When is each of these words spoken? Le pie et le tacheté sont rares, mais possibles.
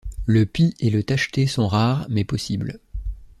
Le 0.25 0.47
pie 0.47 0.73
et 0.79 0.89
le 0.89 1.03
tacheté 1.03 1.45
sont 1.45 1.67
rares, 1.67 2.07
mais 2.09 2.23
possibles. 2.23 2.79